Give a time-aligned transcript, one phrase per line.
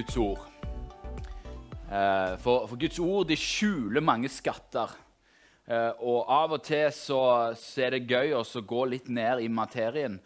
[0.00, 0.40] Guds ord.
[1.90, 4.92] Eh, For, for Guds ord de skjuler mange skatter.
[5.68, 7.20] Eh, Og av og til så,
[7.58, 10.16] så er det gøy å gå litt ned i materien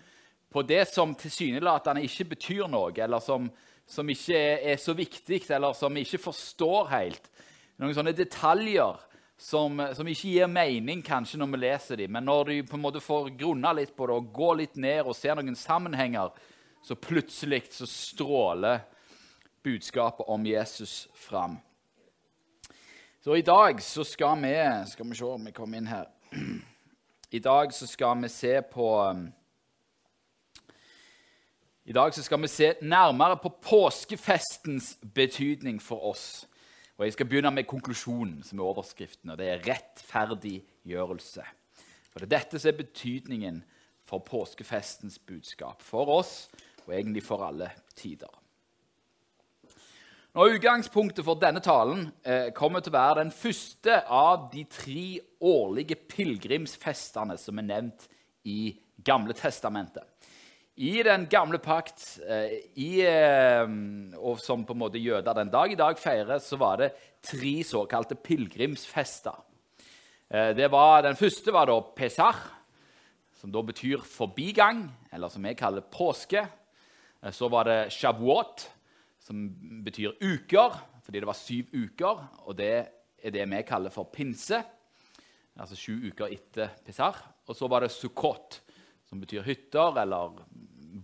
[0.54, 3.48] på det som tilsynelatende ikke betyr noe, eller som,
[3.90, 7.26] som ikke er, er så viktig, eller som vi ikke forstår helt.
[7.82, 9.00] Noen sånne detaljer
[9.34, 12.14] som, som ikke gir mening kanskje når vi leser dem.
[12.14, 15.02] Men når du på en måte får grunna litt på det og går litt ned
[15.02, 16.30] og ser noen sammenhenger,
[16.86, 18.84] så plutselig så stråler
[19.64, 21.58] budskapet om Jesus fram.
[23.24, 24.54] Så i dag så skal vi
[24.90, 26.06] Skal vi se om vi kommer inn her.
[27.30, 28.86] I dag så skal vi se på
[31.84, 36.46] I dag skal vi se nærmere på påskefestens betydning for oss.
[36.96, 41.42] Og Jeg skal begynne med konklusjonen, som er overskriften, og det er rettferdiggjørelse.
[42.12, 43.64] For Det er dette som er betydningen
[44.04, 45.82] for påskefestens budskap.
[45.82, 46.50] For oss,
[46.86, 48.43] og egentlig for alle tider.
[50.34, 55.04] Nå, Utgangspunktet for denne talen eh, kommer til å være den første av de tre
[55.38, 58.08] årlige pilegrimsfestene som er nevnt
[58.50, 58.72] i
[59.06, 60.02] Gamle testamentet.
[60.74, 63.62] I den gamle pakt, eh, i, eh,
[64.18, 66.90] og som på en måte jøder den dag i dag feirer, så var det
[67.22, 69.38] tre såkalte pilegrimsfester.
[70.34, 72.42] Eh, den første var da Pesach,
[73.38, 76.42] som da betyr forbigang, eller som vi kaller påske.
[77.22, 78.70] Eh, Så var det Shavuot,
[79.24, 79.46] som
[79.84, 82.24] betyr uker, fordi det var syv uker.
[82.44, 82.72] Og det
[83.24, 84.60] er det vi kaller for pinse,
[85.56, 87.16] altså sju uker etter pesar.
[87.48, 88.60] Og så var det Sukkot,
[89.08, 90.44] som betyr hytter eller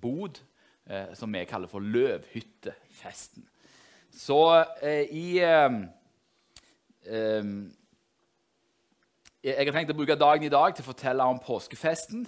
[0.00, 0.40] bod,
[0.86, 3.46] eh, som vi kaller for løvhyttefesten.
[4.10, 5.76] Så eh, i eh,
[7.06, 7.50] eh,
[9.44, 12.26] Jeg har tenkt å bruke dagen i dag til å fortelle om påskefesten.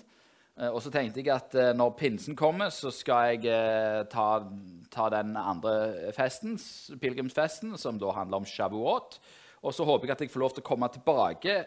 [0.60, 4.42] Eh, Og så tenkte jeg at eh, når pinsen kommer, så skal jeg eh, ta,
[4.92, 6.58] ta den andre festen,
[7.00, 9.18] pilegrimsfesten, som da handler om Shavuot.
[9.62, 11.62] Og så håper jeg at jeg får lov til å komme tilbake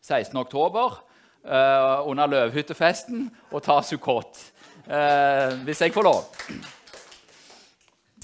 [0.00, 0.36] 16.
[0.40, 1.02] oktober
[1.44, 4.46] eh, under løvhyttefesten og ta Sukkot.
[4.90, 6.30] Uh, hvis jeg får lov.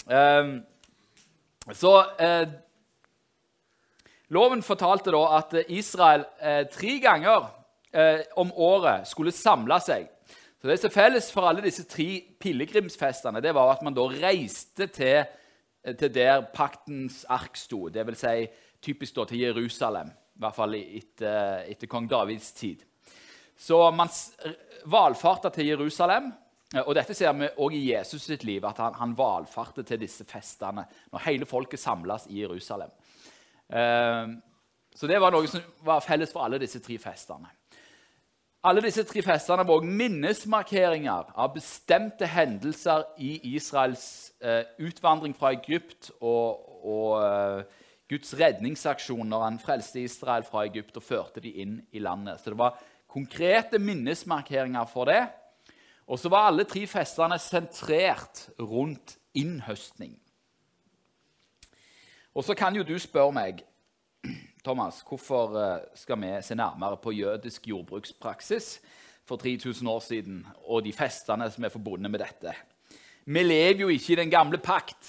[0.08, 0.48] Eh,
[1.76, 1.92] så
[4.32, 6.24] Loven fortalte da at Israel
[6.72, 7.44] tre ganger
[7.96, 10.10] eh, om året skulle samle seg.
[10.60, 14.06] Så Det som er felles for alle disse tre pilegrimsfestene, det var at man da
[14.08, 15.24] reiste til,
[15.84, 17.86] eh, til der paktens ark sto.
[17.88, 18.48] Vil si
[18.82, 22.84] typisk da til Jerusalem, i hvert fall etter, etter kong Davids tid.
[23.56, 24.08] Så man
[24.84, 26.32] valfarta til Jerusalem.
[26.74, 30.00] eh, Og dette ser vi også i Jesus sitt liv, at han, han valfarter til
[30.00, 32.90] disse festene når hele folket samles i Jerusalem.
[33.70, 34.26] Eh,
[34.96, 37.50] Så det var noe som var felles for alle disse tre festene.
[38.66, 45.52] Alle disse tre festene var også minnesmarkeringer av bestemte hendelser i Israels eh, utvandring fra
[45.54, 51.60] Egypt og, og eh, Guds redningsaksjon når han frelste Israel fra Egypt og førte dem
[51.62, 52.42] inn i landet.
[52.42, 55.22] Så det var konkrete minnesmarkeringer for det.
[56.10, 60.16] Og så var alle tre festene sentrert rundt innhøstning.
[62.34, 63.62] Og så kan jo du spørre meg,
[64.66, 68.80] Thomas, hvorfor eh, skal vi se nærmere på jødisk jordbrukspraksis
[69.24, 72.54] for 3000 år siden og de festene som er forbundet med dette?
[73.26, 75.06] Vi lever jo ikke i den gamle pakt.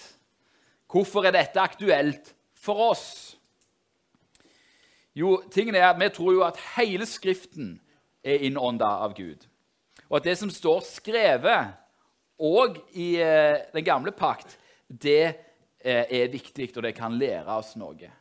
[0.85, 3.38] Hvorfor er dette aktuelt for oss?
[5.17, 7.79] Jo, tingen er at Vi tror jo at hele Skriften
[8.23, 9.41] er innånda av Gud.
[10.09, 11.73] Og at det som står skrevet
[12.38, 14.53] og i eh, den gamle pakt,
[14.88, 15.34] det
[15.81, 18.13] eh, er viktig, og det kan lære oss noe.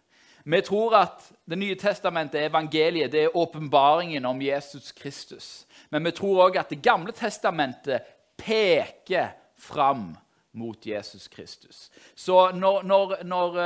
[0.49, 5.67] Vi tror at Det nye testamentet, evangeliet, det er åpenbaringen om Jesus Kristus.
[5.91, 8.03] Men vi tror òg at Det gamle testamentet
[8.39, 10.17] peker fram
[10.53, 11.91] mot Jesus Kristus.
[12.15, 13.59] Så når, når, når,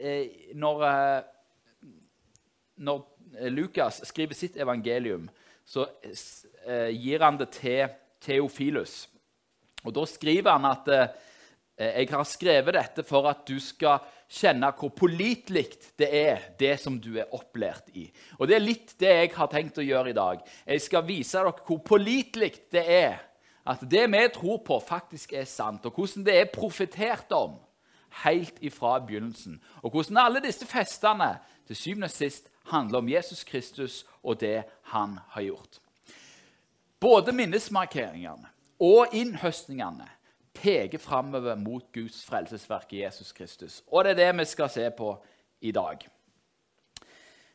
[0.00, 1.22] eh, når, eh,
[2.76, 5.30] når Lukas skriver sitt evangelium,
[5.64, 7.88] så eh, gir han det til
[8.20, 9.08] Theofilus.
[9.84, 11.16] Og Da skriver han at
[11.76, 15.68] jeg har skrevet dette for at du skal kjenne hvor pålitelig
[15.98, 18.08] det er, det som du er opplært i.
[18.38, 20.42] Og Det er litt det jeg har tenkt å gjøre i dag.
[20.66, 23.22] Jeg skal vise dere hvor pålitelig det er
[23.66, 27.56] at det vi tror på, faktisk er sant, og hvordan det er profetert om
[28.22, 29.58] helt ifra begynnelsen.
[29.82, 31.36] Og hvordan alle disse festene
[31.66, 35.80] til syvende og sist handler om Jesus Kristus og det han har gjort.
[37.00, 38.48] Både minnesmarkeringene
[38.80, 40.08] og innhøstningene
[40.56, 43.82] peker framover mot Guds frelsesverk i Jesus Kristus.
[43.86, 45.12] Og det er det vi skal se på
[45.60, 46.08] i dag.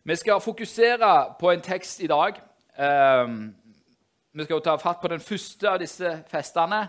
[0.03, 2.37] Vi skal fokusere på en tekst i dag.
[3.25, 3.55] Um,
[4.33, 6.87] vi skal jo ta fatt på den første av disse festene,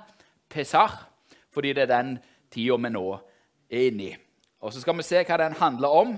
[0.49, 0.95] Pesach,
[1.53, 2.19] fordi det er den
[2.53, 3.07] tida vi nå
[3.71, 4.13] er inne i.
[4.63, 6.13] Og Så skal vi se hva den handler om.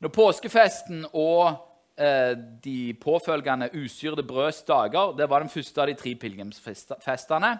[0.00, 1.52] Når påskefesten og
[1.98, 2.32] eh,
[2.64, 7.58] de påfølgende usyrede brøds dager det var den første av de tre pilegrimsfestene,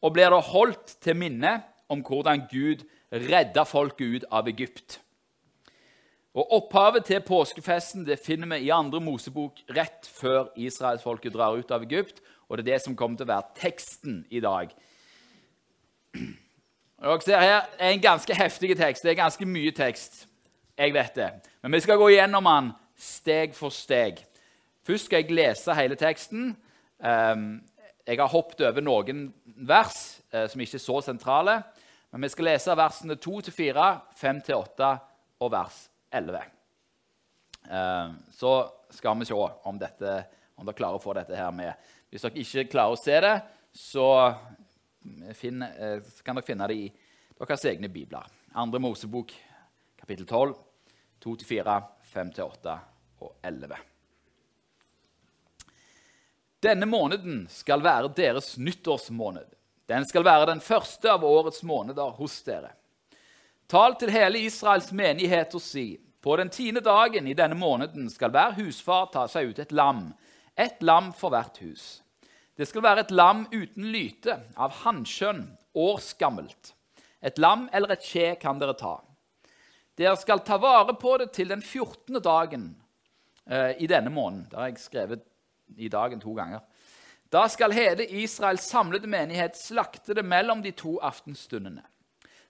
[0.00, 1.58] og blir da holdt til minne
[1.90, 5.00] om hvordan Gud redda folket ut av Egypt.
[6.34, 11.72] Og Opphavet til påskefesten det finner vi i andre Mosebok rett før israelsfolket drar ut
[11.74, 12.22] av Egypt.
[12.48, 14.70] Og det er det som kommer til å være teksten i dag.
[17.00, 19.02] Dere ser her er en ganske heftig tekst.
[19.02, 20.26] Det er ganske mye tekst.
[20.78, 21.30] Jeg vet det.
[21.62, 24.22] Men vi skal gå gjennom den steg for steg.
[24.86, 26.54] Først skal jeg lese hele teksten.
[27.02, 27.62] Ehm,
[28.10, 29.28] jeg har hoppet over noen
[29.68, 29.98] vers
[30.34, 31.60] eh, som ikke er så sentrale.
[32.10, 33.84] Men vi skal lese versene 2-4,
[34.18, 34.88] 5-8
[35.44, 35.76] og vers
[36.10, 36.40] 11.
[37.70, 38.54] Eh, så
[38.90, 40.16] skal vi se om, dette,
[40.58, 41.92] om dere klarer å få dette her med.
[42.10, 43.36] Hvis dere ikke klarer å se det,
[43.78, 44.08] så
[45.38, 46.90] finne, eh, kan dere finne det i
[47.38, 48.26] deres egne bibler.
[48.58, 49.36] Andre Mosebok,
[50.02, 50.58] kapittel 12,
[51.22, 51.78] 2-4,
[52.10, 52.76] 5-8
[53.22, 53.89] og 11.
[56.60, 59.48] Denne måneden skal være deres nyttårsmåned.
[59.88, 62.74] Den skal være den første av årets måneder hos dere.
[63.70, 68.28] Tal til hele Israels menighet og si:" På den tiende dagen i denne måneden skal
[68.30, 70.12] hver husfar ta seg ut et lam,
[70.52, 72.02] ett lam for hvert hus.
[72.56, 76.74] Det skal være et lam uten lyte, av hannkjønn, årsgammelt.
[77.24, 78.98] Et lam eller et kje kan dere ta.
[79.96, 82.20] Dere skal ta vare på det til den 14.
[82.20, 82.68] dagen
[83.48, 84.44] eh, i denne måneden.
[84.50, 85.24] Der har jeg skrevet
[85.76, 86.60] i dagen to ganger.
[87.30, 91.84] Da skal hele Israels samlede menighet slakte det mellom de to aftenstundene.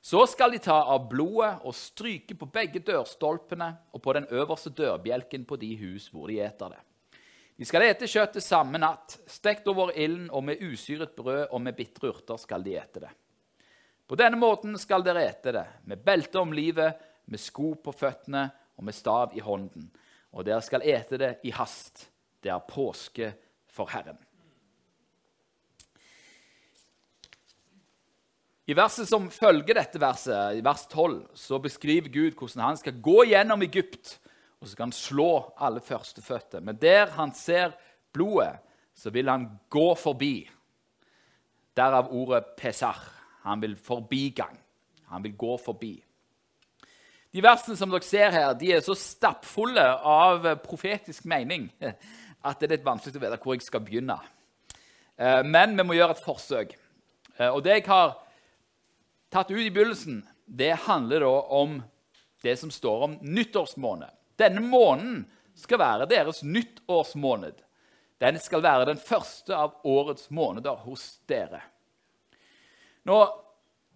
[0.01, 4.73] Så skal de ta av blodet og stryke på begge dørstolpene og på den øverste
[4.73, 6.81] dørbjelken på de hus hvor de eter det.
[7.61, 11.77] De skal ete kjøttet samme natt, stekt over ilden, og med usyret brød og med
[11.77, 13.11] bitre urter skal de ete det.
[14.09, 16.97] På denne måten skal dere ete det, med belte om livet,
[17.29, 18.47] med sko på føttene
[18.81, 19.91] og med stav i hånden.
[20.33, 22.07] Og dere skal ete det i hast.
[22.43, 23.33] Det er påske
[23.71, 24.19] for Herren.
[28.71, 33.01] I verset som følger dette verset, i vers 12, så beskriver Gud hvordan han skal
[33.03, 34.21] gå gjennom Egypt
[34.61, 36.61] og så skal han slå alle førstefødte.
[36.61, 37.73] Men der han ser
[38.13, 38.61] blodet,
[38.95, 40.51] så vil han gå forbi.
[41.77, 43.01] Derav ordet pesar.
[43.43, 44.59] Han vil forbigang.
[45.09, 45.95] Han vil gå forbi.
[47.33, 51.71] De versene som dere ser her, de er så stappfulle av profetisk mening
[52.43, 54.17] at det er litt vanskelig å vite hvor jeg skal begynne.
[55.17, 56.77] Eh, men vi må gjøre et forsøk.
[57.37, 58.15] Eh, og det jeg har
[59.33, 61.81] tatt ut i begynnelsen, det handler da om
[62.43, 64.11] det som står om nyttårsmåned.
[64.41, 65.27] Denne måneden
[65.59, 67.61] skal være deres nyttårsmåned.
[68.21, 71.61] Den skal være den første av årets måneder hos dere.
[73.09, 73.21] Nå,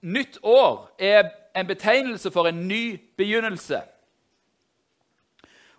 [0.04, 3.78] Nytt år er en betegnelse for en ny begynnelse.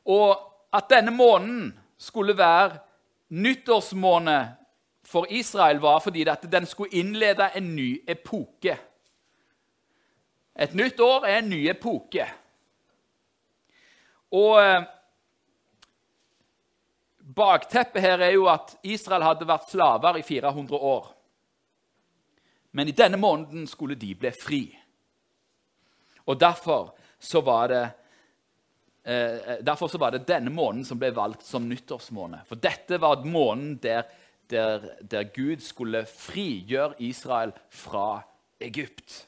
[0.10, 0.32] Og
[0.74, 2.80] at denne måneden skulle være
[3.30, 4.48] nyttårsmåned
[5.06, 8.78] for Israel, var fordi den skulle innlede en ny epoke.
[10.60, 12.28] Et nytt år er en ny epoke.
[14.32, 14.84] Og eh,
[17.36, 21.08] Bakteppet her er jo at Israel hadde vært slaver i 400 år.
[22.72, 24.62] Men i denne måneden skulle de bli fri.
[26.26, 27.84] Og derfor så var det,
[29.06, 32.46] eh, derfor så var det denne måneden som ble valgt som nyttårsmåned.
[32.50, 34.04] For dette var måneden der,
[34.50, 38.22] der, der Gud skulle frigjøre Israel fra
[38.60, 39.26] Egypt.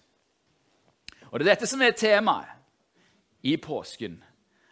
[1.31, 2.53] Og det er dette som er temaet
[3.47, 4.17] i påsken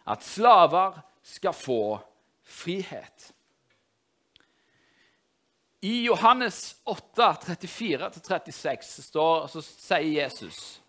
[0.06, 1.98] at slaver skal få
[2.46, 3.32] frihet.
[5.80, 10.80] I Johannes 8, 34-36 står, så sier Jesus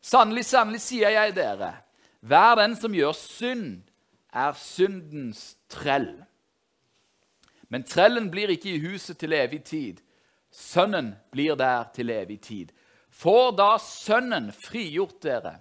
[0.00, 1.74] Sannelig, sannelig sier jeg dere,
[2.20, 3.80] hver den som gjør synd,
[4.30, 6.12] er syndens trell.
[7.70, 10.02] Men trellen blir ikke i huset til evig tid.
[10.50, 12.70] Sønnen blir der til evig tid.
[13.10, 15.56] Får da Sønnen frigjort dere,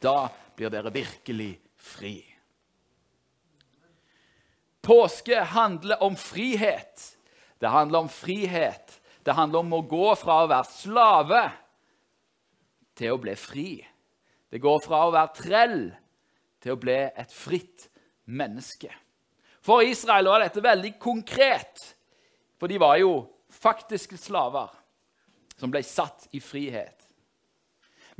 [0.00, 2.18] da blir dere virkelig fri.
[4.80, 7.16] Påske handler om frihet.
[7.60, 8.96] Det handler om frihet.
[9.22, 11.42] Det handler om å gå fra å være slave
[12.96, 13.70] til å bli fri.
[14.50, 15.78] Det går fra å være trell
[16.60, 17.88] til å bli et fritt
[18.30, 18.90] menneske.
[19.62, 21.82] For Israel var dette veldig konkret,
[22.58, 23.14] for de var jo
[23.50, 24.72] faktiske slaver
[25.60, 26.96] som ble satt i frihet.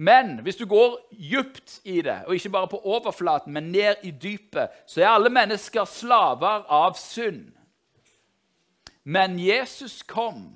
[0.00, 4.10] Men hvis du går djupt i det, og ikke bare på overflaten, men ned i
[4.10, 7.50] dypet, så er alle mennesker slaver av synd.
[9.04, 10.54] Men Jesus kom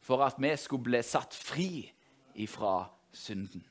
[0.00, 1.84] for at vi skulle bli satt fri
[2.34, 3.64] ifra synden.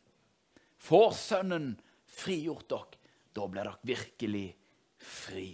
[0.87, 1.73] Får Sønnen
[2.07, 2.99] frigjort dere,
[3.35, 4.45] da blir dere virkelig
[5.03, 5.49] fri.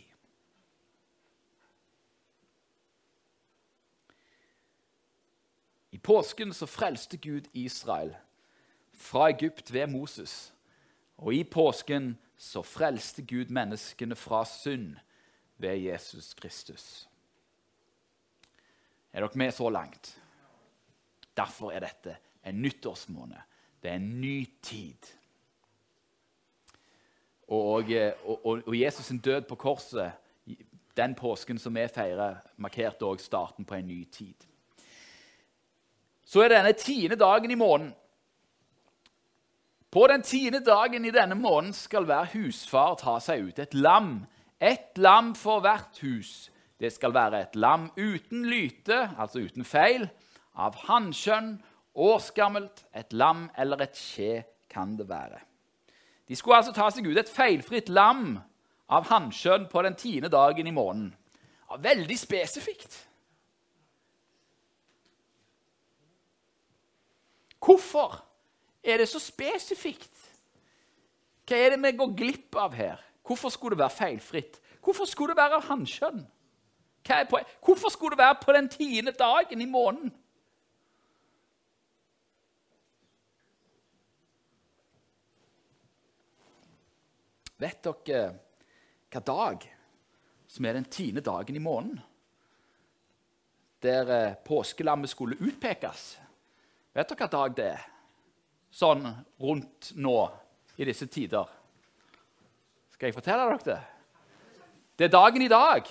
[5.93, 8.13] I påsken så frelste Gud Israel
[8.93, 10.53] fra Egypt ved Moses.
[11.17, 14.99] Og i påsken så frelste Gud menneskene fra synd
[15.61, 17.07] ved Jesus Kristus.
[19.13, 20.13] Er dere med så langt?
[21.37, 23.41] Derfor er dette en nyttårsmåned.
[23.81, 25.13] Det er en ny tid.
[27.47, 27.83] Og,
[28.25, 30.11] og, og, og Jesus' sin død på korset,
[30.97, 34.35] den påsken som vi feirer, markerte også starten på en ny tid.
[36.25, 37.93] Så er denne tiende dagen i måneden.
[39.93, 44.23] På den tiende dagen i denne måneden skal hver husfar ta seg ut et lam.
[44.57, 46.49] Et lam for hvert hus.
[46.79, 50.07] Det skal være et lam uten lyte, altså uten feil,
[50.57, 51.59] av hannkjønn,
[51.93, 55.39] årsgammelt, et lam eller et skje kan det være.
[56.27, 58.37] De skulle altså ta seg ut et feilfritt lam
[58.93, 61.11] av hannkjønn på den tiende dagen i måneden.
[61.69, 62.95] Ja, veldig spesifikt.
[67.63, 68.19] Hvorfor
[68.83, 70.11] er det så spesifikt?
[71.47, 72.99] Hva er det vi går glipp av her?
[73.23, 74.59] Hvorfor skulle det være feilfritt?
[74.83, 76.25] Hvorfor skulle det være av hannkjønn?
[77.63, 80.11] Hvorfor skulle det være på den tiende dagen i måneden?
[87.63, 88.23] Vet dere
[89.13, 89.63] hva dag
[90.49, 92.01] som er den tiende dagen i måneden?
[93.83, 96.03] Der eh, påskelammet skulle utpekes.
[96.95, 97.85] Vet dere hva dag det er?
[98.73, 99.05] Sånn
[99.39, 100.17] rundt nå,
[100.81, 101.49] i disse tider.
[102.95, 103.81] Skal jeg fortelle dere det?
[104.97, 105.89] Det er dagen i dag.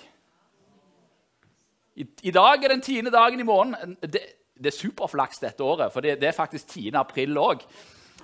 [1.95, 3.97] I, i dag er den tiende dagen i måneden.
[4.03, 4.23] Det,
[4.59, 6.91] det er superflaks dette året, for det, det er faktisk 10.
[6.99, 7.65] april òg.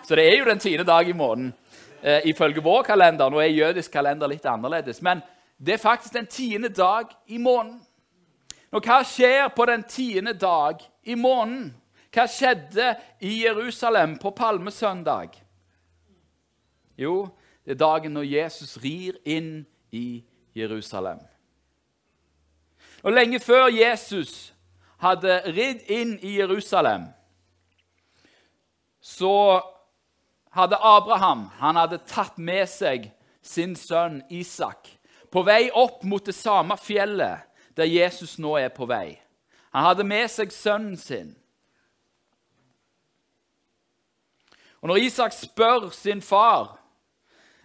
[0.02, 1.54] Så det er jo den tiende dag i måneden
[2.02, 3.30] eh, ifølge vår kalender.
[3.30, 5.02] Nå er jødisk kalender litt annerledes.
[5.02, 5.22] Men
[5.58, 7.80] det er faktisk den tiende dag i måneden.
[8.70, 11.72] Og hva skjer på den tiende dag i måneden?
[12.12, 15.36] Hva skjedde i Jerusalem på palmesøndag?
[16.98, 17.28] Jo,
[17.64, 20.24] det er dagen når Jesus rir inn i
[20.56, 21.18] Jerusalem.
[23.02, 24.54] Og Lenge før Jesus
[24.98, 27.06] hadde ridd inn i Jerusalem,
[29.00, 29.60] så
[30.58, 33.10] hadde Abraham han hadde tatt med seg
[33.42, 34.90] sin sønn Isak
[35.32, 37.46] på vei opp mot det samme fjellet
[37.78, 39.20] der Jesus nå er på vei.
[39.70, 41.34] Han hadde med seg sønnen sin.
[44.82, 46.78] Og Når Isak spør sin far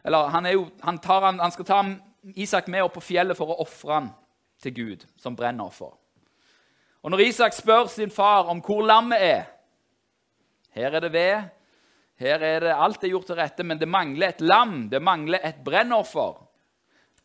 [0.04, 1.80] eller han, jo, han, han, han skal ta
[2.36, 4.10] Isak med opp på fjellet for å ofre han
[4.64, 5.92] til Gud som brennoffer.
[7.04, 9.44] Og når Isak spør sin far om hvor lammet er
[10.74, 11.50] Her er det ved,
[12.22, 15.42] her er det alt er gjort til rette, men det mangler et lam, det mangler
[15.44, 16.38] et brennoffer.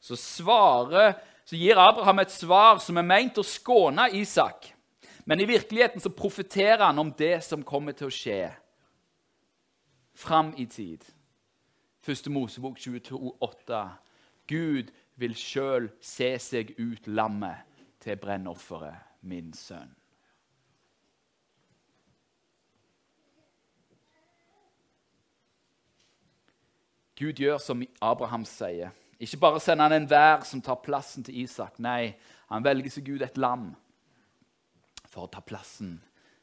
[0.00, 4.70] Så, svarer, så gir Abraham et svar som er meint å skåne Isak.
[5.28, 8.40] Men i virkeligheten så profeterer han om det som kommer til å skje
[10.18, 11.04] fram i tid.
[12.00, 13.82] Første Mosebok 22,8.
[14.48, 17.66] Gud vil sjøl se seg ut lammet
[18.00, 19.97] til brennofferet, min sønn.
[27.18, 28.92] Gud gjør som Abraham sier.
[29.18, 31.80] Ikke bare sender han en vær som tar plassen til Isak.
[31.82, 32.14] Nei,
[32.48, 33.72] han velger seg Gud et lam
[35.08, 35.96] for å ta plassen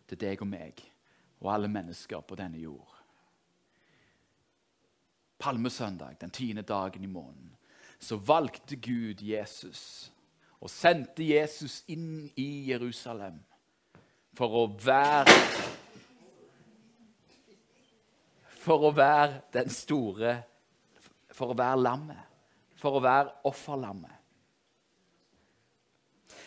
[0.09, 0.83] til deg og meg
[1.39, 2.91] og alle mennesker på denne jord.
[5.39, 7.51] Palmesøndag, den tiende dagen i måneden,
[7.99, 10.11] så valgte Gud Jesus
[10.59, 13.37] og sendte Jesus inn i Jerusalem
[14.35, 15.39] for å være
[18.65, 20.31] For å være den store
[21.35, 22.21] for å være lammet,
[22.79, 24.13] for å være offerlammet.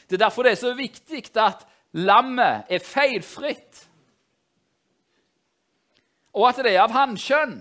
[0.09, 1.67] Det er derfor det er så viktig at
[2.01, 3.85] lammet er feilfritt,
[6.39, 7.59] og at det er av hannkjønn.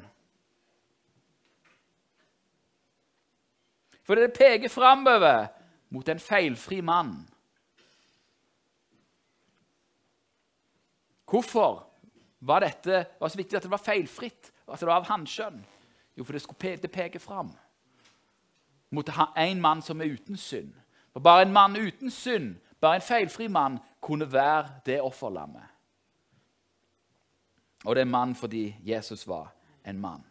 [4.07, 5.49] For det peker framover
[5.91, 7.17] mot en feilfri mann.
[11.27, 11.81] Hvorfor
[12.47, 15.59] var dette var så viktig at det var feilfritt, og at det var av hannkjønn?
[16.17, 17.51] Jo, for det, skulle, det peker fram
[18.89, 20.73] mot en mann som er uten synd.
[21.13, 25.63] For bare en mann uten synd, bare en feilfri mann, kunne være det offerlammet.
[27.85, 29.53] Og det er mann fordi Jesus var
[29.85, 30.23] en mann.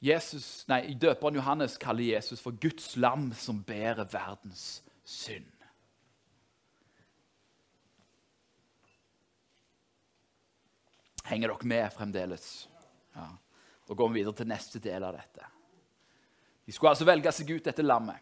[0.00, 5.57] Jesus, nei, Døperen Johannes kaller Jesus for Guds lam som bærer verdens synd.
[11.24, 12.68] Henger dere med fremdeles?
[13.14, 13.28] Ja.
[13.88, 15.46] Da går vi videre til neste del av dette.
[16.68, 18.20] De skulle altså velge seg ut dette lammet.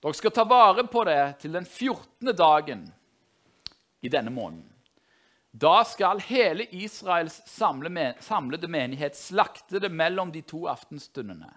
[0.00, 2.32] Dere skal ta vare på det til den 14.
[2.36, 2.86] dagen
[4.00, 4.72] i denne måneden.
[5.56, 11.48] Da skal hele Israels samlede menighet slakte det mellom de to aftenstundene.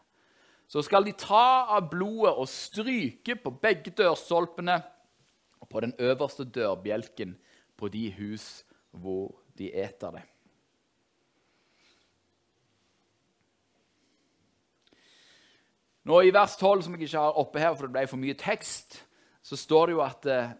[0.67, 4.77] Så skal de ta av blodet og stryke på begge dørstolpene
[5.59, 7.33] og på den øverste dørbjelken
[7.79, 10.23] på de hus hvor de eter det.
[16.09, 18.37] Nå I vers 12, som jeg ikke har oppe her, for det ble for mye
[18.39, 19.03] tekst,
[19.45, 20.57] så står det jo at eh,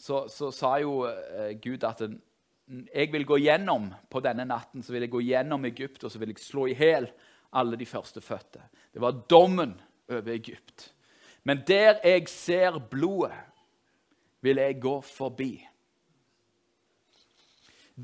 [0.00, 2.00] Så, så sa jo eh, Gud at
[2.70, 6.20] jeg vil gå gjennom på denne natten så vil jeg gå gjennom Egypt og så
[6.22, 7.10] vil jeg slå i hjel
[7.52, 8.62] alle de førstefødte.
[8.94, 9.74] Det var dommen
[10.08, 10.94] over Egypt.
[11.44, 13.36] Men der jeg ser blodet,
[14.40, 15.68] vil jeg gå forbi.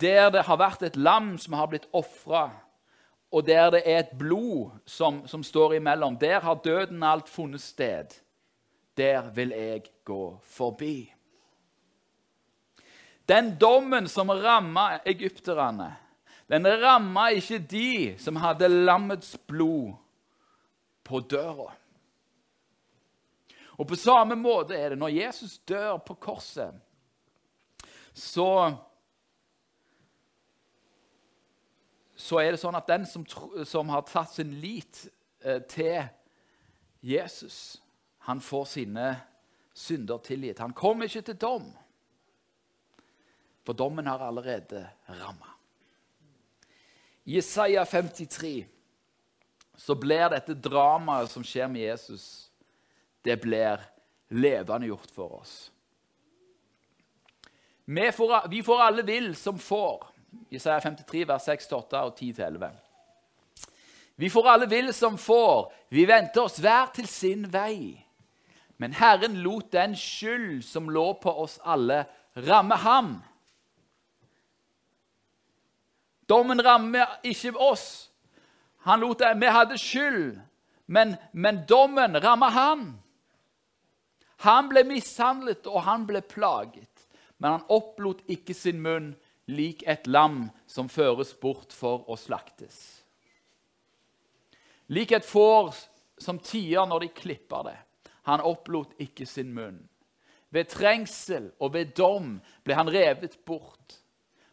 [0.00, 2.50] Der det har vært et lam som har blitt ofra,
[3.32, 7.60] og der det er et blod som, som står imellom, der har døden alt funnet
[7.60, 8.12] sted.
[8.96, 11.12] Der vil jeg gå forbi.
[13.28, 15.96] Den dommen som ramma egypterne,
[16.48, 19.96] den ramma ikke de som hadde lammets blod
[21.04, 21.72] på døra.
[23.76, 26.74] Og på samme måte er det når Jesus dør på korset,
[28.14, 28.76] så
[32.16, 33.24] så er det sånn at den som,
[33.68, 35.04] som har tatt sin lit
[35.44, 36.06] eh, til
[37.04, 37.76] Jesus,
[38.26, 39.10] han får sine
[39.76, 40.62] synder tilgitt.
[40.64, 41.68] Han kommer ikke til dom,
[43.66, 45.52] for dommen har allerede ramma.
[47.26, 48.64] I Isaiah 53
[49.76, 52.48] så blir dette dramaet som skjer med Jesus,
[53.26, 53.82] det blir
[54.30, 55.56] levende gjort for oss.
[57.86, 60.06] Vi får, vi får alle vil som får.
[60.50, 62.68] Isaiah 53, vers 6-8 og 10-11.
[64.16, 65.72] Vi får alle vil som får.
[65.88, 68.06] Vi venter oss hver til sin vei.
[68.76, 72.04] Men Herren lot den skyld som lå på oss alle,
[72.36, 73.16] ramme ham.
[76.28, 78.10] Dommen rammer ikke oss.
[78.86, 80.40] Han lot det, Vi hadde skyld,
[80.86, 82.86] men, men dommen rammer han.
[84.44, 87.06] Han ble mishandlet, og han ble plaget,
[87.38, 89.14] men han opplot ikke sin munn
[89.46, 92.78] lik et lam som føres bort for å slaktes.
[94.90, 95.74] Lik et får
[96.22, 97.78] som tier når de klipper det.
[98.26, 99.78] Han opplot ikke sin munn.
[100.50, 104.00] Ved trengsel og ved dom ble han revet bort.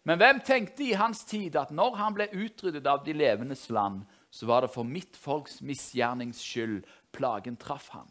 [0.04, 4.04] Men hvem tenkte i hans tid at når han ble utryddet av de levendes land,
[4.34, 8.10] så var det for mitt folks misgjernings skyld plagen traff ham?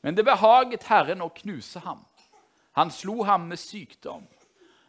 [0.00, 2.04] Men det behaget Herren å knuse ham.
[2.78, 4.24] Han slo ham med sykdom.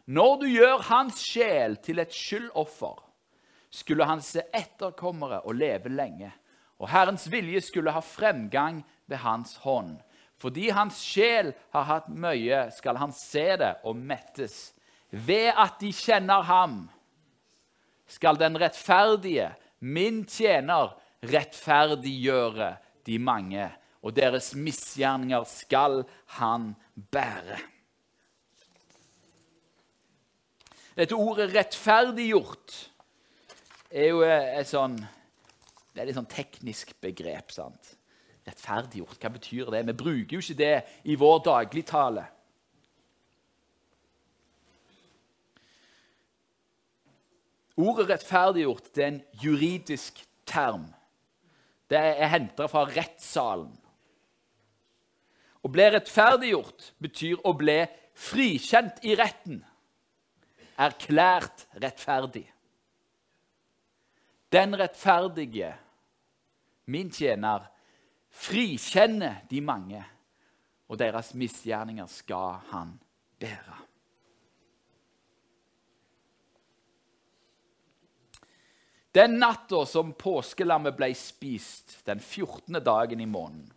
[0.08, 2.96] Når du gjør hans sjel til et skyldoffer,
[3.68, 6.30] skulle han se etterkommere og leve lenge,
[6.80, 9.98] og Herrens vilje skulle ha fremgang ved hans hånd.
[10.38, 14.70] Fordi hans sjel har hatt mye, skal han se det og mettes
[15.10, 16.80] ved at de kjenner ham,
[18.08, 23.68] skal den rettferdige, min tjener, rettferdiggjøre de mange,
[24.00, 26.04] og deres misgjerninger skal
[26.38, 27.58] han bære.
[30.98, 32.90] Dette ordet 'rettferdiggjort'
[33.90, 34.96] er jo et sånn
[35.94, 37.52] Det er et sånn teknisk begrep.
[37.54, 37.94] sant?
[38.46, 39.86] Rettferdiggjort, hva betyr det?
[39.86, 42.26] Vi bruker jo ikke det i vår dagligtale.
[47.76, 50.94] Ordet 'rettferdiggjort' det er en juridisk term.
[51.88, 53.78] Det er henta fra rettssalen.
[55.62, 59.64] Å bli rettferdiggjort betyr å bli frikjent i retten.
[60.78, 62.44] Erklært rettferdig.
[64.48, 65.72] Den rettferdige,
[66.86, 67.66] min tjener,
[68.30, 70.04] frikjenner de mange,
[70.88, 72.94] og deres misgjerninger skal han
[73.42, 73.76] bære.
[79.18, 82.78] Den natta som påskelammet ble spist, den 14.
[82.84, 83.72] dagen i måneden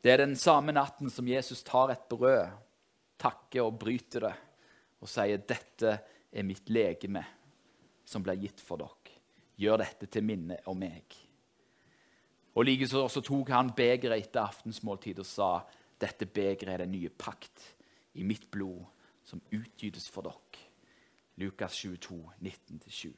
[0.00, 2.46] Det er den samme natten som Jesus tar et brød,
[3.18, 4.34] takker og bryter det
[5.00, 5.98] og sier, 'Dette
[6.32, 7.24] er mitt legeme,
[8.04, 9.14] som ble gitt for dere.
[9.56, 11.22] Gjør dette til minne om meg.'
[12.56, 15.60] Og Likeså så tok han begeret etter aftensmåltid og sa,
[16.00, 17.74] 'Dette begeret er den nye pakt
[18.14, 18.84] i mitt blod,
[19.24, 20.64] som utgytes for dere.'
[21.36, 23.12] Lukas 22, 19-20.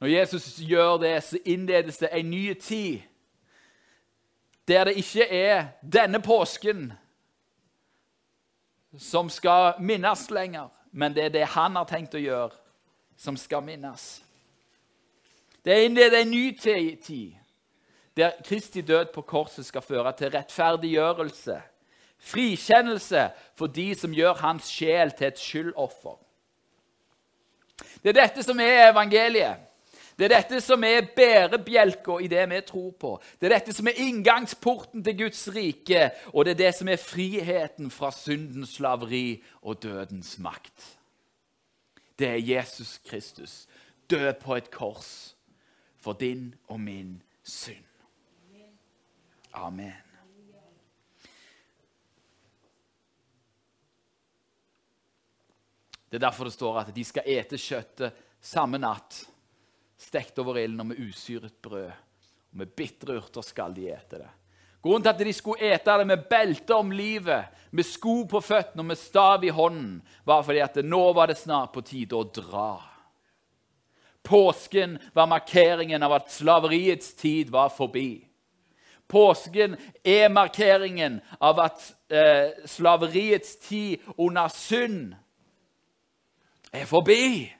[0.00, 3.00] Når Jesus gjør det, så innledes det en ny tid
[4.68, 6.92] der det ikke er denne påsken
[8.98, 12.56] som skal minnes lenger, men det er det han har tenkt å gjøre,
[13.16, 14.22] som skal minnes.
[15.64, 17.36] Det er en ny tid,
[18.16, 21.60] der Kristi død på korset skal føre til rettferdiggjørelse,
[22.20, 26.18] frikjennelse for de som gjør hans sjel til et skyldoffer.
[28.02, 29.69] Det er dette som er evangeliet.
[30.20, 33.14] Det er dette som er bærebjelka i det vi tror på.
[33.40, 37.00] Det er dette som er inngangsporten til Guds rike, og det er det som er
[37.00, 40.98] friheten fra syndens slaveri og dødens makt.
[42.20, 43.64] Det er Jesus Kristus,
[44.10, 45.38] død på et kors
[45.96, 47.88] for din og min synd.
[49.52, 49.96] Amen.
[56.10, 59.29] Det er derfor det står at de skal ete kjøttet samme natt
[60.10, 61.90] stekt over ilden og med usyret brød.
[62.50, 64.30] Og med bitre urter skal de ete det.
[64.82, 68.82] Grunnen til at de skulle ete det med belte om livet, med sko på føttene
[68.82, 72.24] og med stav i hånden, var fordi at nå var det snart på tide å
[72.24, 72.80] dra.
[74.24, 78.24] Påsken var markeringen av at slaveriets tid var forbi.
[79.10, 85.14] Påsken er markeringen av at eh, slaveriets tid under synd
[86.72, 87.50] er forbi.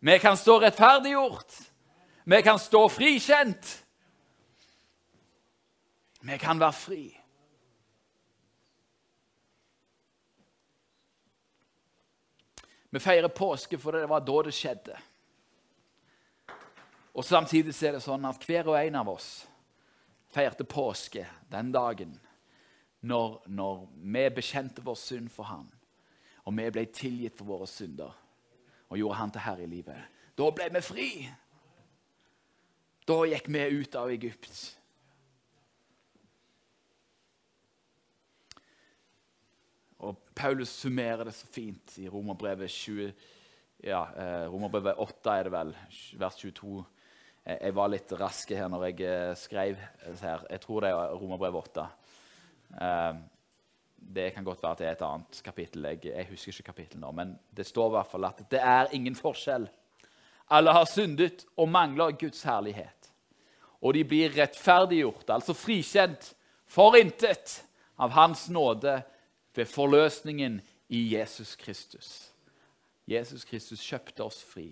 [0.00, 1.52] Vi kan stå rettferdiggjort.
[2.24, 3.84] Vi kan stå frikjent.
[6.20, 7.04] Vi kan være fri.
[12.90, 14.96] Vi feirer påske fordi det var da det skjedde.
[17.12, 19.28] Og Samtidig er det sånn at hver og en av oss
[20.32, 22.16] feirte påske den dagen
[23.00, 25.68] når, når vi bekjente vår synd for ham,
[26.46, 28.16] og vi ble tilgitt for våre synder
[28.90, 30.18] og gjorde han til herre i livet.
[30.38, 31.08] Da ble vi fri.
[33.06, 34.60] Da gikk vi ut av Egypt.
[40.00, 43.10] Og Paulus summerer det så fint i Romerbrevet 20,
[43.84, 45.74] ja, eh, Romerbrevet 8, er det vel,
[46.20, 46.84] vers 22.
[47.50, 49.82] Jeg var litt rask her når jeg eh, skrev
[50.22, 50.46] her.
[50.50, 51.86] Jeg tror det er Romerbrevet 8.
[54.00, 55.84] Det kan godt være at det er et annet kapittel.
[55.84, 58.90] Jeg, jeg husker ikke kapittelet nå, men det står i hvert fall at det er
[58.96, 59.68] ingen forskjell.
[60.50, 63.10] Alle har syndet og mangler Guds herlighet.
[63.80, 66.34] Og de blir rettferdiggjort, altså frikjent,
[66.66, 67.60] for intet
[67.98, 69.00] av Hans nåde
[69.56, 72.30] ved forløsningen i Jesus Kristus.
[73.10, 74.68] Jesus Kristus kjøpte oss fri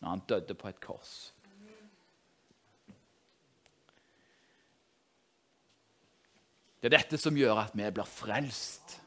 [0.00, 1.33] når han døde på et kors.
[6.84, 8.98] Det er dette som gjør at vi blir frelst.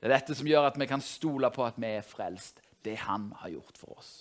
[0.00, 2.62] Det er dette som gjør at vi kan stole på at vi er frelst.
[2.80, 4.12] Det Han har gjort for oss.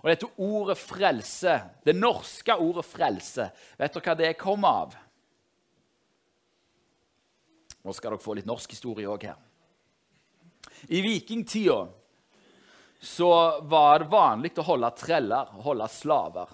[0.00, 4.96] Og dette ordet 'frelse', det norske ordet 'frelse', vet dere hva det kommer av?
[7.84, 9.36] Nå skal dere få litt norsk historie òg her.
[10.88, 11.88] I vikingtida
[13.00, 16.48] så var det vanlig å holde treller, holde slaver.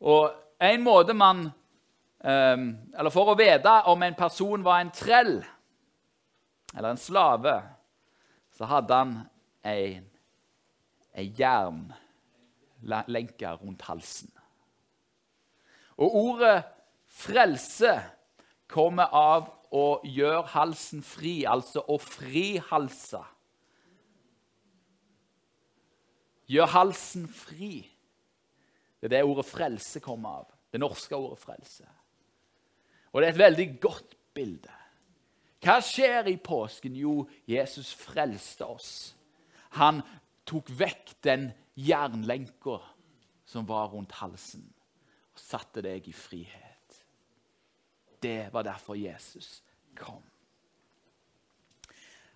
[0.00, 1.52] Og en måte man
[2.24, 5.44] eller for å vite om en person var en trell
[6.74, 7.62] eller en slave,
[8.56, 9.12] så hadde han
[9.66, 10.00] ei,
[11.14, 11.92] ei jernlenke
[13.60, 14.30] rundt halsen.
[15.96, 16.64] Og ordet
[17.06, 18.02] 'frelse'
[18.66, 23.22] kommer av å gjøre halsen fri, altså å frihalse.
[26.50, 27.90] Gjør halsen fri.
[29.00, 30.46] Det er det ordet 'frelse' kommer av.
[30.72, 32.03] Det norske ordet 'frelse'.
[33.14, 34.72] Og det er et veldig godt bilde.
[35.64, 36.96] Hva skjer i påsken?
[36.98, 39.14] Jo, Jesus frelste oss.
[39.78, 40.02] Han
[40.44, 41.48] tok vekk den
[41.78, 42.80] jernlenka
[43.48, 44.66] som var rundt halsen,
[45.32, 47.00] og satte deg i frihet.
[48.22, 49.62] Det var derfor Jesus
[49.96, 50.22] kom.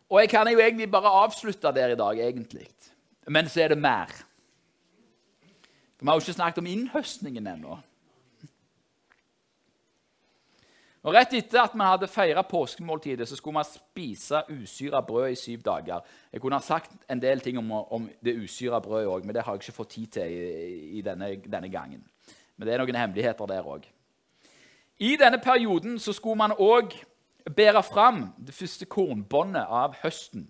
[0.08, 2.68] Og Jeg kan jo egentlig bare avslutte der i dag, egentlig.
[3.26, 4.08] men så er det mer.
[6.00, 7.78] Vi har jo ikke snakket om innhøstningen ennå.
[11.08, 15.38] Og Rett etter at vi hadde feira påskemåltidet, så skulle vi spise usyra brød i
[15.40, 16.02] syv dager.
[16.32, 19.44] Jeg kunne ha sagt en del ting om, om det usyra brødet òg, men det
[19.44, 22.04] har jeg ikke fått tid til i, i denne, denne, gangen.
[22.56, 23.88] Men det er noen hemmeligheter der òg.
[25.00, 26.92] I denne perioden så skulle man òg
[27.56, 30.44] bære fram det første kornbåndet av høsten.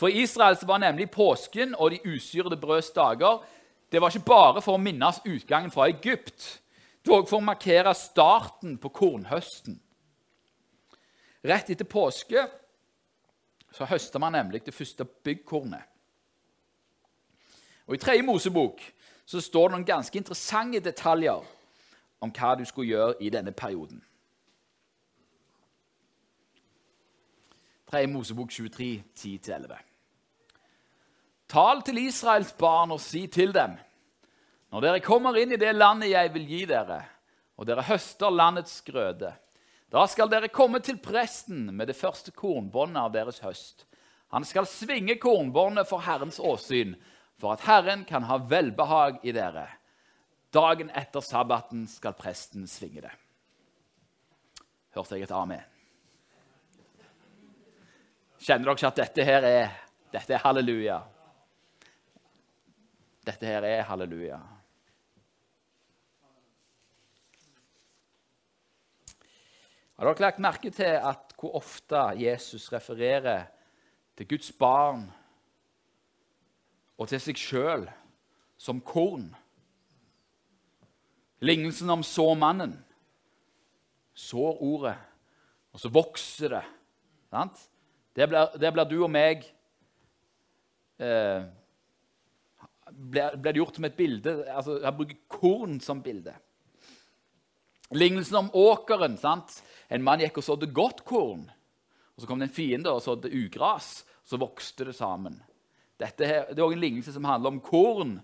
[0.00, 3.44] For i Israel var nemlig påsken og de usyrede brøds dager
[3.92, 6.63] det var ikke bare for å minnes utgangen fra Egypt.
[7.04, 9.76] Også for å markere starten på kornhøsten.
[11.44, 12.46] Rett etter påske
[13.74, 15.82] så høster man nemlig det første byggkornet.
[17.86, 18.80] Og I tredje Mosebok
[19.26, 21.44] så står det noen ganske interessante detaljer
[22.24, 24.00] om hva du skulle gjøre i denne perioden.
[27.90, 29.74] 3 Mosebok 23, 10-11.
[31.48, 33.76] Tal til Israels barn og si til dem:"
[34.74, 36.96] Når dere kommer inn i det landet jeg vil gi dere,
[37.54, 39.28] og dere høster landets grøde,
[39.86, 43.84] da skal dere komme til presten med det første kornbåndet av deres høst.
[44.34, 46.96] Han skal svinge kornbåndet for Herrens åsyn,
[47.38, 49.68] for at Herren kan ha velbehag i dere.
[50.50, 53.12] Dagen etter sabbaten skal presten svinge det.
[54.98, 55.62] Hørte jeg et amen?
[58.42, 59.78] Kjenner dere ikke at dette her er,
[60.18, 60.98] dette er halleluja?
[63.30, 64.42] Dette her er halleluja.
[69.94, 73.44] Har dere lagt merke til at hvor ofte Jesus refererer
[74.18, 75.04] til Guds barn
[76.98, 77.84] og til seg sjøl
[78.58, 79.28] som korn?
[81.44, 82.74] Lignelsen om såmannen
[84.14, 84.96] sår ordet,
[85.74, 86.64] og så vokser det.
[87.30, 87.60] Sant?
[88.16, 89.42] Der blir, der blir du og meg
[91.02, 91.46] eh,
[92.90, 94.34] blir det gjort som et bilde.
[94.50, 96.34] altså Jeg bruker korn som bilde.
[97.94, 99.18] Lignelsen om åkeren.
[99.18, 99.62] sant?
[99.90, 101.50] En mann gikk og sådde godt korn.
[102.16, 104.04] og Så kom det en fiende og sådde ugras.
[104.24, 105.42] Så vokste det sammen.
[106.00, 108.20] Dette her, det er også en lignelse som handler om korn,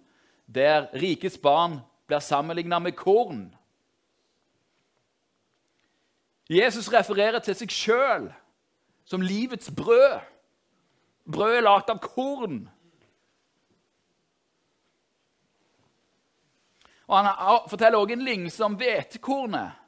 [0.47, 3.55] der rikets barn blir sammenligna med korn.
[6.51, 8.25] Jesus refererer til seg sjøl
[9.07, 10.19] som livets brød.
[11.31, 12.65] Brød er lagd av korn.
[17.07, 19.79] Og Han forteller også en lignelse om hvetekornet.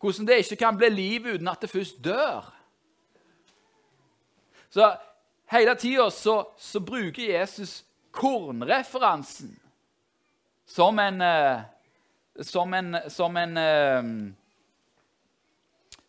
[0.00, 2.46] Hvordan det ikke kan bli liv uten at det først dør.
[4.70, 4.96] Så
[5.50, 9.56] hele tida så, så, bruker Jesus kornreferansen
[10.66, 11.60] som en eh,
[12.40, 14.04] Som en, som en eh,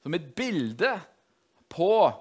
[0.03, 0.99] Som et bilde
[1.69, 2.13] på,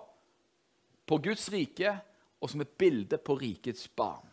[1.06, 1.98] på Guds rike,
[2.40, 4.26] og som et bilde på rikets barn.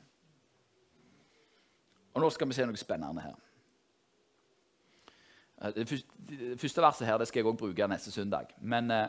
[2.13, 3.46] Og Nå skal vi se noe spennende her.
[5.61, 8.53] Eh, det første verset her det skal jeg også bruke neste søndag.
[8.61, 9.07] Men eh,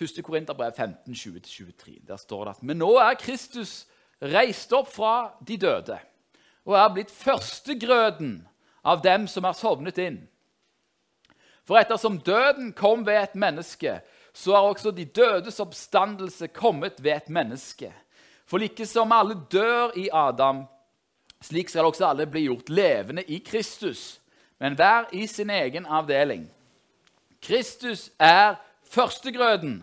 [0.00, 0.24] 1.
[0.24, 2.06] Korinterbrev 15, 20-23.
[2.08, 3.86] Der står det at Men nå er Kristus
[4.22, 5.98] reist opp fra de døde
[6.64, 8.38] og er blitt førstegrøden
[8.84, 10.22] av dem som er sovnet inn.
[11.64, 13.98] For ettersom døden kom ved et menneske,
[14.32, 17.92] så er også de dødes oppstandelse kommet ved et menneske.
[18.46, 20.64] For like som alle dør i Adam,
[21.44, 24.23] slik skal også alle bli gjort levende i Kristus
[24.58, 26.46] men hver i sin egen avdeling.
[27.42, 28.54] Kristus er
[28.90, 29.82] førstegrøden.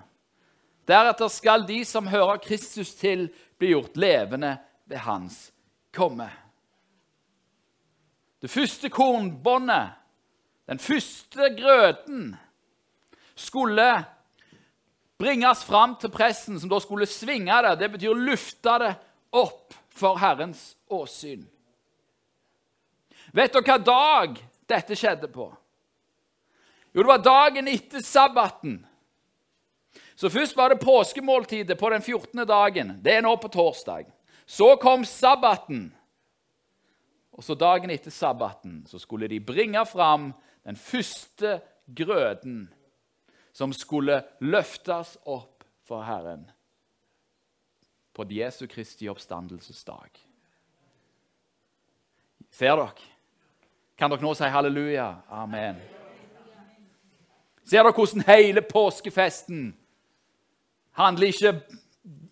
[0.88, 4.55] Deretter skal de som hører Kristus til, bli gjort levende
[4.89, 5.51] ved hans
[5.93, 6.29] komme.
[8.41, 9.91] Det første kornbåndet,
[10.67, 12.36] den første grøten,
[13.36, 14.03] skulle
[15.17, 17.77] bringes fram til pressen, som da skulle svinge det.
[17.79, 18.91] Det betyr lufte det
[19.31, 21.43] opp for Herrens åsyn.
[23.31, 25.49] Vet dere hva dag dette skjedde på?
[26.91, 28.81] Jo, det var dagen etter sabbaten.
[30.15, 32.43] Så først var det påskemåltidet på den 14.
[32.47, 32.97] dagen.
[33.01, 34.10] Det er nå på torsdag.
[34.45, 35.89] Så kom sabbaten.
[37.31, 40.31] Og så dagen etter sabbaten så skulle de bringe fram
[40.67, 42.65] den første grøten
[43.55, 46.43] som skulle løftes opp for Herren
[48.13, 50.19] på Jesu Kristi oppstandelsesdag.
[52.51, 53.11] Ser dere?
[54.01, 55.11] Kan dere nå si halleluja?
[55.29, 55.75] Amen.
[57.69, 59.75] Ser dere hvordan hele påskefesten
[60.97, 61.51] handler ikke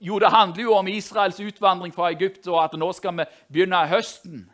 [0.02, 3.82] Jo, det handler jo om Israels utvandring fra Egypt, og at nå skal vi begynne
[3.92, 4.48] høsten.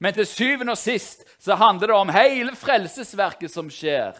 [0.00, 4.16] Men til syvende og sist så handler det om hele frelsesverket som skjer.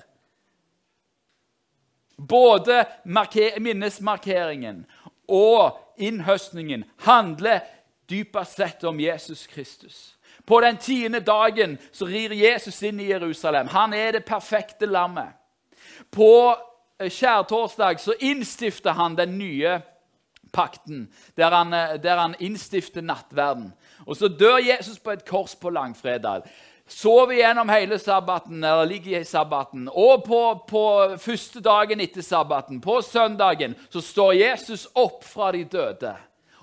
[2.14, 2.84] Både
[3.58, 4.84] minnesmarkeringen
[5.26, 7.64] og innhøstningen handler
[8.06, 10.19] dypest sett om Jesus Kristus.
[10.50, 13.68] På den tiende dagen så rir Jesus inn i Jerusalem.
[13.70, 15.30] Han er det perfekte lammet.
[16.10, 16.56] På
[16.98, 19.76] eh, skjærtorsdag så innstifter han den nye
[20.50, 21.06] pakten,
[21.38, 23.70] der han, eh, der han innstifter nattverden.
[24.06, 26.42] Og så dør Jesus på et kors på langfredag.
[26.90, 29.86] Sover gjennom hele sabbaten, eller ligger i sabbaten.
[29.86, 30.84] Og på, på
[31.22, 36.16] første dagen etter sabbaten, på søndagen, så står Jesus opp fra de døde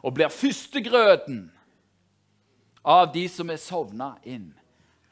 [0.04, 1.46] og blir førstegrøten
[2.88, 4.54] av de som er sovna inn.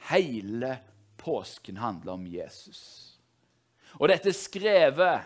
[0.07, 0.77] Hele
[1.19, 2.81] påsken handler om Jesus.
[3.99, 5.25] Og dette er skrevet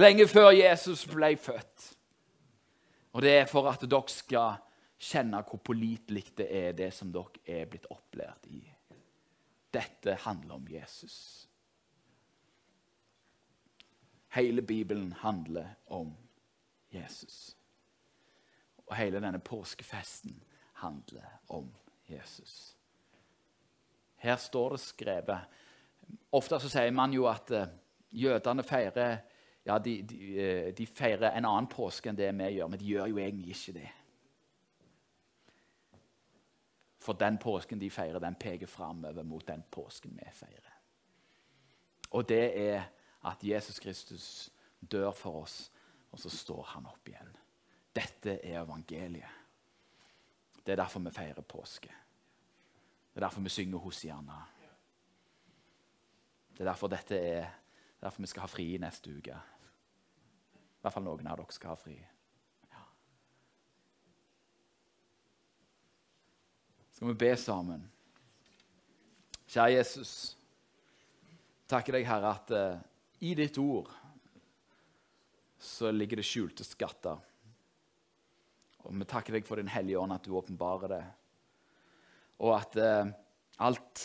[0.00, 1.90] lenge før Jesus ble født.
[3.12, 4.56] Og det er for at dere skal
[5.00, 8.62] kjenne hvor pålitelig det er, det som dere er blitt opplært i.
[9.70, 11.16] Dette handler om Jesus.
[14.32, 16.14] Hele Bibelen handler om
[16.94, 17.59] Jesus.
[18.90, 20.34] Og hele denne påskefesten
[20.82, 21.70] handler om
[22.08, 22.76] Jesus.
[24.16, 25.58] Her står det skrevet
[26.32, 27.68] Ofte så sier man jo at uh,
[28.10, 29.20] jødene feirer
[29.66, 32.88] ja, de, de, uh, de, feirer en annen påske enn det vi gjør, men de
[32.88, 33.90] gjør jo egentlig ikke det.
[37.00, 40.74] For den påsken de feirer, den peker framover mot den påsken vi feirer.
[42.10, 42.90] Og det er
[43.30, 44.50] at Jesus Kristus
[44.80, 45.70] dør for oss,
[46.10, 47.30] og så står han opp igjen.
[47.96, 49.38] Dette er evangeliet.
[50.64, 51.90] Det er derfor vi feirer påske.
[53.10, 54.42] Det er derfor vi synger Hosianna.
[56.52, 57.48] Det er derfor dette er
[58.00, 59.34] det er derfor vi skal ha fri neste uke.
[60.56, 61.96] I hvert fall noen av dere skal ha fri.
[62.70, 62.84] Ja.
[66.96, 67.82] Skal vi be sammen?
[69.50, 70.14] Kjære Jesus,
[71.68, 72.80] takker deg, Herre, at uh,
[73.20, 73.92] i ditt ord
[75.60, 77.20] så ligger det skjulte skatter.
[78.84, 81.04] Og vi takker deg for Din Hellige Ånd, at du åpenbarer det
[82.40, 83.10] og at eh,
[83.66, 84.04] alt,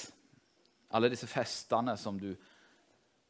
[0.95, 2.33] alle disse festene som du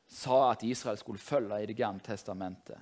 [0.10, 2.80] sa at Israel skulle følge i Det gamle testamentet,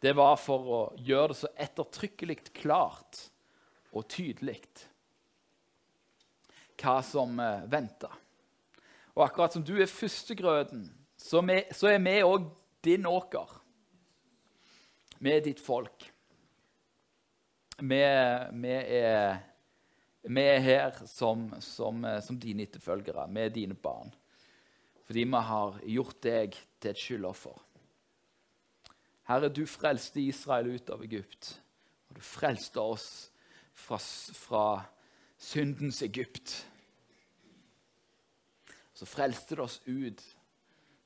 [0.00, 3.24] det var for å gjøre det så ettertrykkelig klart
[3.96, 4.60] og tydelig
[6.78, 8.12] hva som eh, venta.
[9.16, 10.84] Og akkurat som du er førstegrøten,
[11.18, 11.42] så,
[11.74, 12.44] så er vi òg
[12.86, 13.56] din åker.
[15.18, 16.06] Vi er ditt folk.
[17.78, 18.02] Vi,
[18.58, 19.38] vi er
[20.28, 24.10] vi er her som, som, som dine etterfølgere, vi er dine barn.
[25.06, 27.56] Fordi vi har gjort deg til et skyldoffer.
[29.28, 31.54] Herre, du frelste Israel ut av Egypt,
[32.08, 33.08] og du frelste oss
[33.72, 33.96] fra,
[34.36, 34.64] fra
[35.40, 36.52] syndens Egypt.
[38.92, 40.20] Så frelste du oss ut,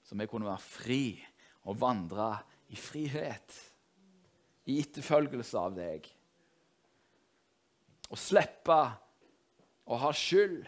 [0.03, 1.05] så vi kunne være fri
[1.69, 2.33] og vandre
[2.73, 3.55] i frihet,
[4.67, 6.11] i etterfølgelse av deg.
[8.13, 8.79] Og slippe
[9.89, 10.67] å ha skyld.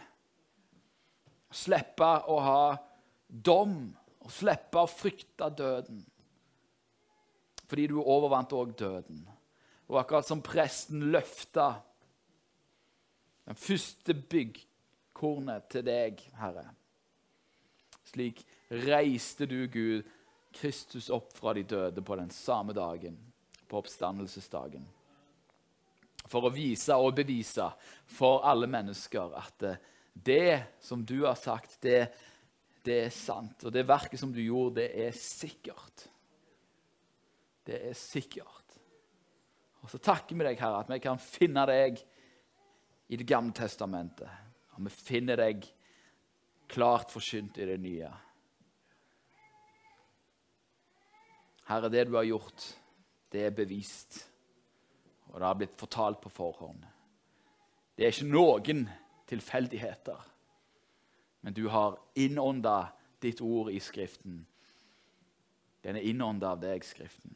[1.51, 2.61] Å Slippe å ha
[3.27, 3.77] dom
[4.25, 6.01] og slippe å frykte døden.
[7.69, 9.21] Fordi du overvant òg døden.
[9.85, 11.75] Og akkurat som presten løfta
[13.45, 16.65] den første byggkornet til deg, Herre,
[18.09, 18.41] slik
[18.73, 20.09] reiste du, Gud,
[20.55, 23.19] Kristus opp fra de døde på den samme dagen,
[23.69, 24.87] på oppstandelsesdagen
[26.29, 27.67] for å vise og bevise
[28.09, 29.83] for alle mennesker at eh,
[30.15, 32.07] det som du har sagt, det,
[32.85, 33.65] det er sant.
[33.67, 36.05] Og det verket som du gjorde, det er sikkert.
[37.67, 38.77] Det er sikkert.
[39.83, 41.99] Og så takker vi deg, Herre, at vi kan finne deg
[43.05, 44.31] i Det gamle testamentet.
[44.75, 45.67] Og vi finner deg
[46.71, 48.07] klart forsynt i det nye.
[51.67, 52.65] Herre, det du har gjort,
[53.29, 54.23] det er bevist
[55.35, 56.85] og det har blitt fortalt på forhånd.
[57.95, 58.85] Det er ikke noen
[59.27, 60.21] tilfeldigheter,
[61.43, 64.45] men du har innånda ditt ord i Skriften.
[65.83, 67.35] Den er innånda av deg, Skriften,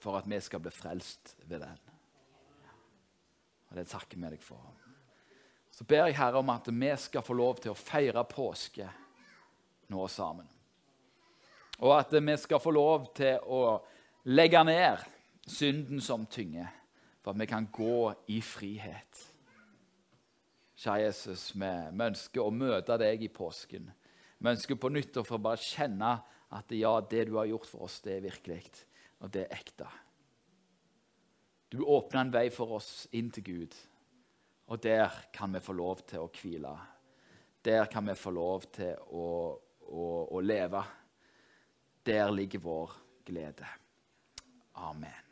[0.00, 1.78] for at vi skal bli frelst ved den.
[3.68, 4.64] Og Det takker vi deg for.
[5.68, 8.88] Så ber jeg Herre om at vi skal få lov til å feire påske
[9.92, 10.48] nå sammen.
[11.84, 13.82] Og at vi skal få lov til å
[14.32, 15.10] legge ned
[15.46, 16.68] synden som tynger,
[17.22, 19.22] for at vi kan gå i frihet.
[20.74, 21.70] Kjære Jesus, vi,
[22.04, 23.86] ønsker å møte deg i påsken.
[24.38, 26.16] Vi ønsker på nytt å få bare kjenne
[26.54, 28.60] at ja, det du har gjort for oss, det er virkelig,
[29.22, 29.88] og det er ekte.
[31.72, 33.78] Du åpner en vei for oss inn til Gud,
[34.70, 36.74] og der kan vi få lov til å hvile.
[37.64, 39.26] Der kan vi få lov til å,
[39.88, 40.06] å,
[40.36, 40.84] å leve.
[42.04, 43.68] Der ligger vår glede.
[44.84, 45.23] Amen.